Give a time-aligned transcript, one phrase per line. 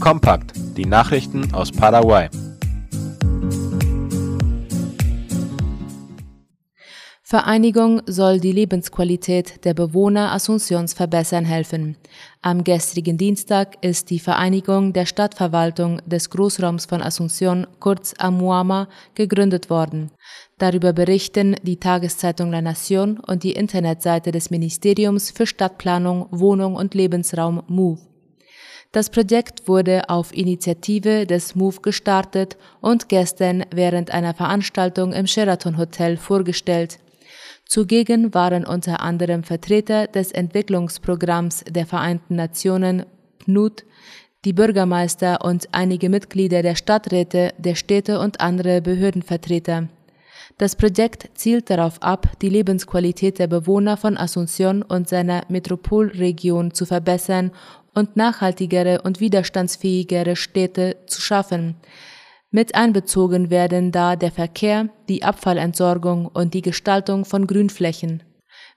[0.00, 2.28] Kompakt, die Nachrichten aus Paraguay.
[7.30, 11.98] Vereinigung soll die Lebensqualität der Bewohner Asuncions verbessern helfen.
[12.40, 19.68] Am gestrigen Dienstag ist die Vereinigung der Stadtverwaltung des Großraums von Asunción, kurz AMUAMA, gegründet
[19.68, 20.10] worden.
[20.56, 26.94] Darüber berichten die Tageszeitung La Nación und die Internetseite des Ministeriums für Stadtplanung, Wohnung und
[26.94, 28.07] Lebensraum MOVE.
[28.90, 35.76] Das Projekt wurde auf Initiative des MOVE gestartet und gestern während einer Veranstaltung im Sheraton
[35.76, 36.98] Hotel vorgestellt.
[37.66, 43.04] Zugegen waren unter anderem Vertreter des Entwicklungsprogramms der Vereinten Nationen
[43.40, 43.84] PNUD,
[44.46, 49.88] die Bürgermeister und einige Mitglieder der Stadträte, der Städte und andere Behördenvertreter.
[50.56, 56.86] Das Projekt zielt darauf ab, die Lebensqualität der Bewohner von Asunción und seiner Metropolregion zu
[56.86, 57.52] verbessern
[57.98, 61.74] und nachhaltigere und widerstandsfähigere Städte zu schaffen.
[62.50, 68.22] Mit einbezogen werden da der Verkehr, die Abfallentsorgung und die Gestaltung von Grünflächen.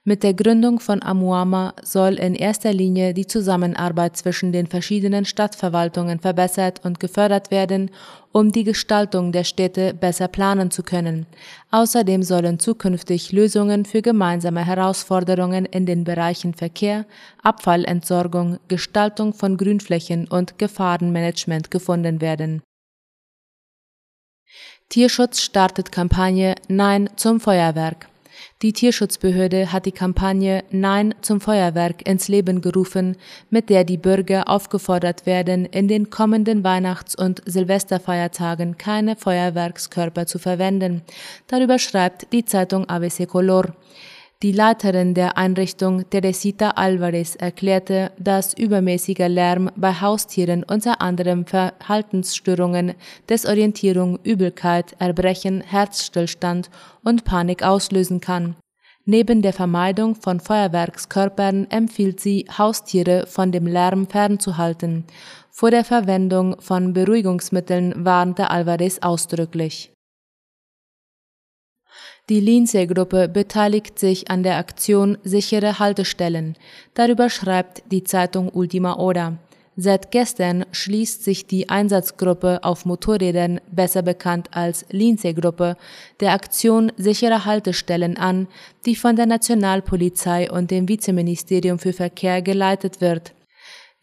[0.04, 6.18] Mit der Gründung von Amuama soll in erster Linie die Zusammenarbeit zwischen den verschiedenen Stadtverwaltungen
[6.18, 7.88] verbessert und gefördert werden,
[8.32, 11.26] um die Gestaltung der Städte besser planen zu können.
[11.70, 17.06] Außerdem sollen zukünftig Lösungen für gemeinsame Herausforderungen in den Bereichen Verkehr,
[17.44, 22.60] Abfallentsorgung, Gestaltung von Grünflächen und Gefahrenmanagement gefunden werden.
[24.88, 28.11] Tierschutz startet Kampagne Nein zum Feuerwerk.
[28.62, 33.16] Die Tierschutzbehörde hat die Kampagne Nein zum Feuerwerk ins Leben gerufen,
[33.50, 40.38] mit der die Bürger aufgefordert werden, in den kommenden Weihnachts- und Silvesterfeiertagen keine Feuerwerkskörper zu
[40.38, 41.02] verwenden.
[41.48, 43.74] Darüber schreibt die Zeitung ABC Color.
[44.42, 52.94] Die Leiterin der Einrichtung, Teresita Alvarez, erklärte, dass übermäßiger Lärm bei Haustieren unter anderem Verhaltensstörungen,
[53.28, 56.70] Desorientierung, Übelkeit, Erbrechen, Herzstillstand
[57.04, 58.56] und Panik auslösen kann.
[59.04, 65.04] Neben der Vermeidung von Feuerwerkskörpern empfiehlt sie, Haustiere von dem Lärm fernzuhalten.
[65.50, 69.91] Vor der Verwendung von Beruhigungsmitteln warnte Alvarez ausdrücklich.
[72.28, 76.54] Die Lindsay-Gruppe beteiligt sich an der Aktion Sichere Haltestellen.
[76.94, 79.38] Darüber schreibt die Zeitung Ultima Hora.
[79.76, 85.76] Seit gestern schließt sich die Einsatzgruppe auf Motorrädern, besser bekannt als Lindsay-Gruppe,
[86.20, 88.46] der Aktion Sichere Haltestellen an,
[88.86, 93.32] die von der Nationalpolizei und dem Vizeministerium für Verkehr geleitet wird.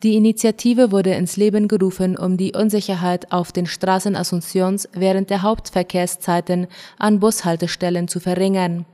[0.02, 5.42] Die Initiative wurde ins Leben gerufen, um die Unsicherheit auf den Straßen Asuncions während der
[5.42, 6.68] Hauptverkehrszeiten
[6.98, 8.86] an Bushaltestellen zu verringern.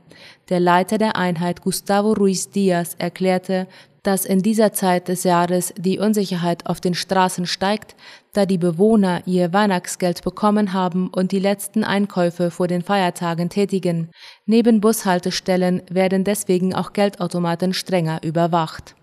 [0.50, 3.68] Der Leiter der Einheit Gustavo Ruiz Diaz erklärte,
[4.02, 7.96] dass in dieser Zeit des Jahres die Unsicherheit auf den Straßen steigt,
[8.34, 14.10] da die Bewohner ihr Weihnachtsgeld bekommen haben und die letzten Einkäufe vor den Feiertagen tätigen.
[14.48, 18.96] Neben Bushaltestellen werden deswegen auch Geldautomaten strenger überwacht.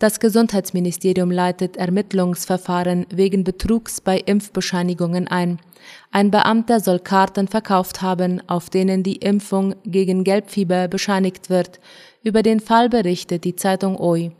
[0.00, 5.58] Das Gesundheitsministerium leitet Ermittlungsverfahren wegen Betrugs bei Impfbescheinigungen ein.
[6.10, 11.80] Ein Beamter soll Karten verkauft haben, auf denen die Impfung gegen Gelbfieber bescheinigt wird.
[12.22, 14.32] Über den Fall berichtet die Zeitung OI.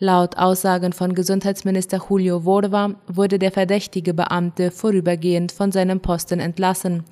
[0.00, 7.02] Laut Aussagen von Gesundheitsminister Julio Vorva wurde der verdächtige Beamte vorübergehend von seinem Posten entlassen.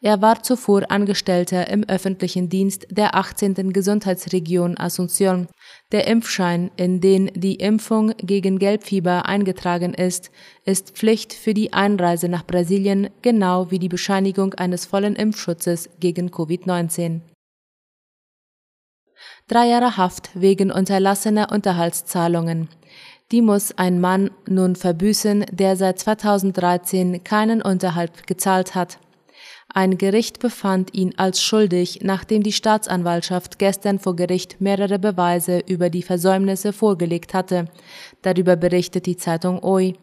[0.00, 3.72] Er war zuvor Angestellter im öffentlichen Dienst der 18.
[3.72, 5.46] Gesundheitsregion Asunción.
[5.92, 10.32] Der Impfschein, in den die Impfung gegen Gelbfieber eingetragen ist,
[10.64, 16.30] ist Pflicht für die Einreise nach Brasilien, genau wie die Bescheinigung eines vollen Impfschutzes gegen
[16.30, 17.20] Covid-19.
[19.48, 22.68] Drei Jahre Haft wegen unterlassener Unterhaltszahlungen.
[23.32, 28.98] Die muss ein Mann nun verbüßen, der seit 2013 keinen Unterhalt gezahlt hat.
[29.68, 35.90] Ein Gericht befand ihn als schuldig, nachdem die Staatsanwaltschaft gestern vor Gericht mehrere Beweise über
[35.90, 37.66] die Versäumnisse vorgelegt hatte.
[38.22, 39.94] Darüber berichtet die Zeitung OI.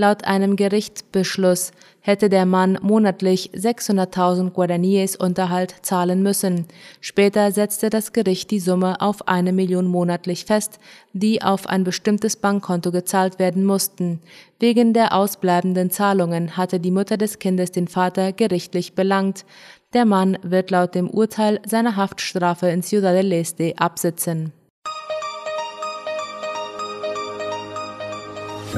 [0.00, 6.64] Laut einem Gerichtsbeschluss hätte der Mann monatlich 600.000 Guaraníes Unterhalt zahlen müssen.
[7.02, 10.80] Später setzte das Gericht die Summe auf eine Million monatlich fest,
[11.12, 14.20] die auf ein bestimmtes Bankkonto gezahlt werden mussten.
[14.58, 19.44] Wegen der ausbleibenden Zahlungen hatte die Mutter des Kindes den Vater gerichtlich belangt.
[19.92, 24.54] Der Mann wird laut dem Urteil seine Haftstrafe in Ciudad del Este absitzen.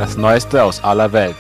[0.03, 1.37] Das Neueste aus aller Welt.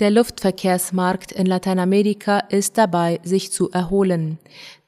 [0.00, 4.38] Der Luftverkehrsmarkt in Lateinamerika ist dabei, sich zu erholen.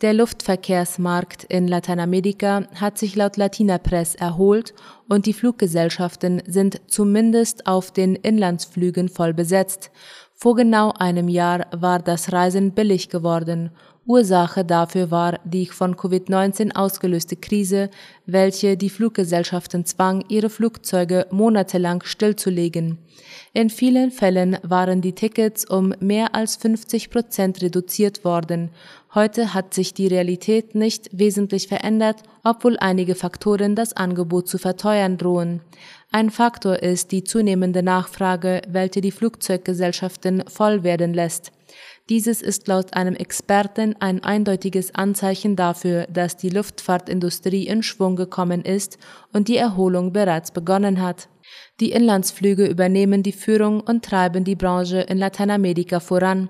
[0.03, 4.75] Der Luftverkehrsmarkt in Lateinamerika hat sich laut Latina Press erholt
[5.09, 9.91] und die Fluggesellschaften sind zumindest auf den Inlandsflügen voll besetzt.
[10.35, 13.71] Vor genau einem Jahr war das Reisen billig geworden
[14.07, 17.91] Ursache dafür war die von Covid-19 ausgelöste Krise,
[18.27, 22.99] welche die Fluggesellschaften zwang, ihre Flugzeuge monatelang stillzulegen.
[23.53, 28.71] In vielen Fällen waren die Tickets um mehr als 50 Prozent reduziert worden.
[29.15, 35.17] Heute hat sich die Realität nicht wesentlich verändert, obwohl einige Faktoren das Angebot zu verteuern
[35.17, 35.63] drohen.
[36.13, 41.53] Ein Faktor ist die zunehmende Nachfrage, welche die Flugzeuggesellschaften voll werden lässt.
[42.09, 48.63] Dieses ist laut einem Experten ein eindeutiges Anzeichen dafür, dass die Luftfahrtindustrie in Schwung gekommen
[48.63, 48.99] ist
[49.33, 51.29] und die Erholung bereits begonnen hat.
[51.81, 56.49] Die Inlandsflüge übernehmen die Führung und treiben die Branche in Lateinamerika voran.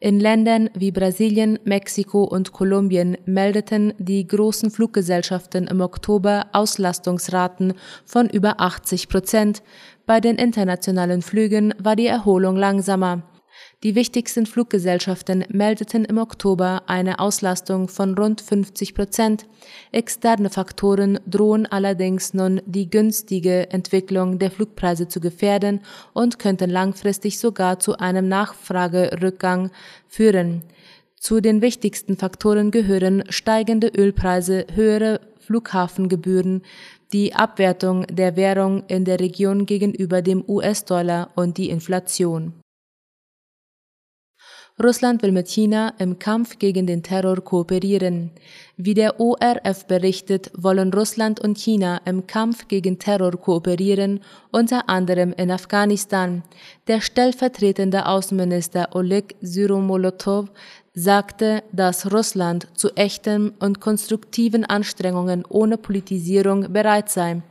[0.00, 7.74] In Ländern wie Brasilien, Mexiko und Kolumbien meldeten die großen Fluggesellschaften im Oktober Auslastungsraten
[8.04, 9.62] von über 80 Prozent.
[10.04, 13.22] Bei den internationalen Flügen war die Erholung langsamer.
[13.84, 19.44] Die wichtigsten Fluggesellschaften meldeten im Oktober eine Auslastung von rund 50 Prozent.
[19.92, 25.80] Externe Faktoren drohen allerdings nun die günstige Entwicklung der Flugpreise zu gefährden
[26.14, 29.70] und könnten langfristig sogar zu einem Nachfragerückgang
[30.08, 30.62] führen.
[31.20, 36.62] Zu den wichtigsten Faktoren gehören steigende Ölpreise, höhere Flughafengebühren,
[37.12, 42.63] die Abwertung der Währung in der Region gegenüber dem US-Dollar und die Inflation.
[44.82, 48.32] Russland will mit China im Kampf gegen den Terror kooperieren.
[48.76, 54.18] Wie der ORF berichtet, wollen Russland und China im Kampf gegen Terror kooperieren,
[54.50, 56.42] unter anderem in Afghanistan.
[56.88, 60.50] Der stellvertretende Außenminister Oleg Syromolotov
[60.92, 67.42] sagte, dass Russland zu echten und konstruktiven Anstrengungen ohne Politisierung bereit sei.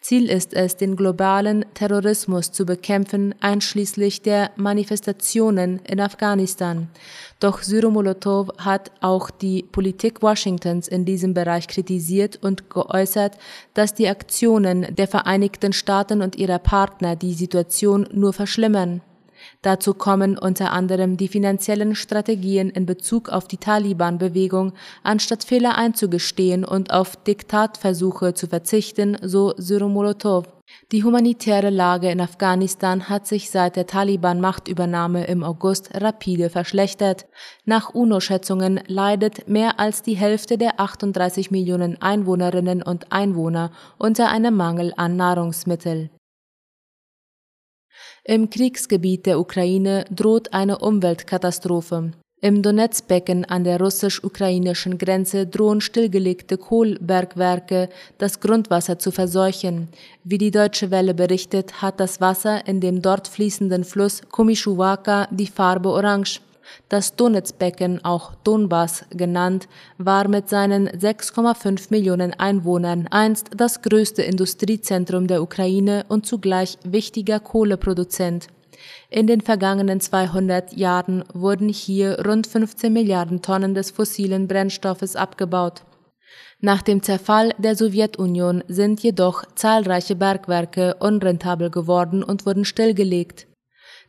[0.00, 6.88] Ziel ist es, den globalen Terrorismus zu bekämpfen, einschließlich der Manifestationen in Afghanistan.
[7.38, 13.36] Doch Syromolotow hat auch die Politik Washingtons in diesem Bereich kritisiert und geäußert,
[13.74, 19.02] dass die Aktionen der Vereinigten Staaten und ihrer Partner die Situation nur verschlimmern.
[19.62, 24.72] Dazu kommen unter anderem die finanziellen Strategien in Bezug auf die Taliban-Bewegung,
[25.02, 30.46] anstatt Fehler einzugestehen und auf Diktatversuche zu verzichten, so Syromolotow.
[30.92, 37.26] Die humanitäre Lage in Afghanistan hat sich seit der Taliban-Machtübernahme im August rapide verschlechtert.
[37.66, 44.56] Nach UNO-Schätzungen leidet mehr als die Hälfte der 38 Millionen Einwohnerinnen und Einwohner unter einem
[44.56, 46.10] Mangel an Nahrungsmitteln.
[48.24, 52.12] Im Kriegsgebiet der Ukraine droht eine Umweltkatastrophe.
[52.42, 59.88] Im Donetsbecken an der russisch-ukrainischen Grenze drohen stillgelegte Kohlbergwerke, das Grundwasser zu verseuchen.
[60.24, 65.48] Wie die Deutsche Welle berichtet, hat das Wasser in dem dort fließenden Fluss Komischuwaka die
[65.48, 66.40] Farbe Orange.
[66.88, 69.68] Das Donetsbecken, auch Donbass genannt,
[69.98, 77.40] war mit seinen 6,5 Millionen Einwohnern einst das größte Industriezentrum der Ukraine und zugleich wichtiger
[77.40, 78.48] Kohleproduzent.
[79.10, 85.82] In den vergangenen 200 Jahren wurden hier rund 15 Milliarden Tonnen des fossilen Brennstoffes abgebaut.
[86.60, 93.46] Nach dem Zerfall der Sowjetunion sind jedoch zahlreiche Bergwerke unrentabel geworden und wurden stillgelegt.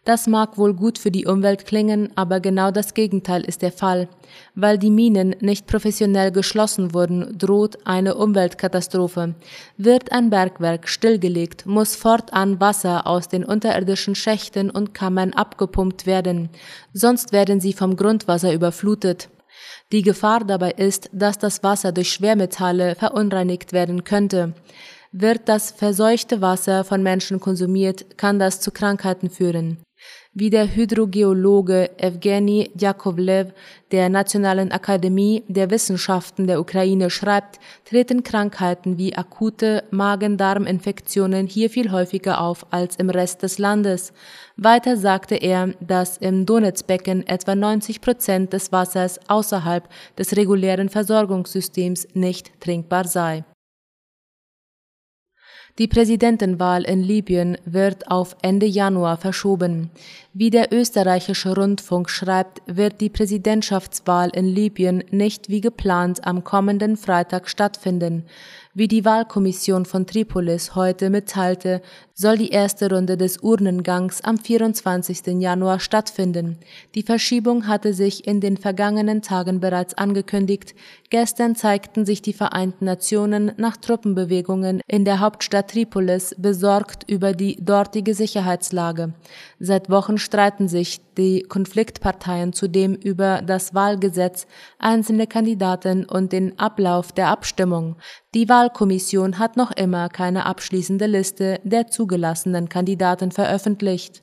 [0.03, 4.09] Das mag wohl gut für die Umwelt klingen, aber genau das Gegenteil ist der Fall.
[4.55, 9.35] Weil die Minen nicht professionell geschlossen wurden, droht eine Umweltkatastrophe.
[9.77, 16.49] Wird ein Bergwerk stillgelegt, muss fortan Wasser aus den unterirdischen Schächten und Kammern abgepumpt werden,
[16.93, 19.29] sonst werden sie vom Grundwasser überflutet.
[19.91, 24.53] Die Gefahr dabei ist, dass das Wasser durch Schwermetalle verunreinigt werden könnte.
[25.11, 29.77] Wird das verseuchte Wasser von Menschen konsumiert, kann das zu Krankheiten führen.
[30.33, 33.51] Wie der Hydrogeologe Evgeny Jakovlev
[33.91, 41.91] der Nationalen Akademie der Wissenschaften der Ukraine schreibt, treten Krankheiten wie akute Magen-Darm-Infektionen hier viel
[41.91, 44.13] häufiger auf als im Rest des Landes.
[44.55, 52.07] Weiter sagte er, dass im Donetsbecken etwa 90 Prozent des Wassers außerhalb des regulären Versorgungssystems
[52.13, 53.43] nicht trinkbar sei.
[55.77, 59.89] Die Präsidentenwahl in Libyen wird auf Ende Januar verschoben.
[60.33, 66.97] Wie der österreichische Rundfunk schreibt, wird die Präsidentschaftswahl in Libyen nicht wie geplant am kommenden
[66.97, 68.25] Freitag stattfinden.
[68.73, 71.81] Wie die Wahlkommission von Tripolis heute mitteilte,
[72.13, 75.41] soll die erste Runde des Urnengangs am 24.
[75.41, 76.57] Januar stattfinden.
[76.95, 80.73] Die Verschiebung hatte sich in den vergangenen Tagen bereits angekündigt.
[81.09, 87.57] Gestern zeigten sich die Vereinten Nationen nach Truppenbewegungen in der Hauptstadt Tripolis besorgt über die
[87.57, 89.13] dortige Sicherheitslage.
[89.59, 94.47] Seit Wochen streiten sich die Konfliktparteien zudem über das Wahlgesetz,
[94.79, 97.97] einzelne Kandidaten und den Ablauf der Abstimmung.
[98.33, 104.21] Die Wahlkommission hat noch immer keine abschließende Liste der zugelassenen Kandidaten veröffentlicht.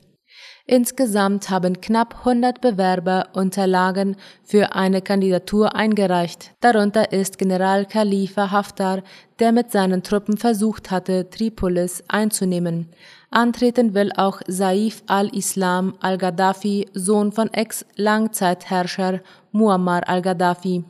[0.65, 6.55] Insgesamt haben knapp 100 Bewerber Unterlagen für eine Kandidatur eingereicht.
[6.59, 9.03] Darunter ist General Khalifa Haftar,
[9.39, 12.89] der mit seinen Truppen versucht hatte, Tripolis einzunehmen.
[13.29, 20.83] Antreten will auch Saif al-Islam al-Gaddafi, Sohn von Ex-Langzeitherrscher Muammar al-Gaddafi.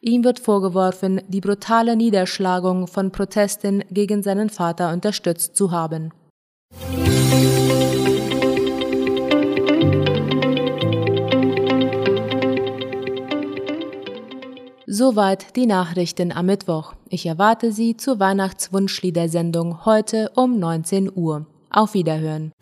[0.00, 6.12] Ihm wird vorgeworfen, die brutale Niederschlagung von Protesten gegen seinen Vater unterstützt zu haben.
[14.86, 16.94] Soweit die Nachrichten am Mittwoch.
[17.08, 21.46] Ich erwarte Sie zur Weihnachtswunschliedersendung heute um 19 Uhr.
[21.70, 22.52] Auf Wiederhören.